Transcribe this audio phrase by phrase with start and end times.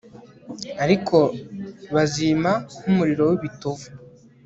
[0.83, 1.17] ariko
[1.95, 2.51] bazima
[2.81, 3.87] nk'umuriro w'ibitovu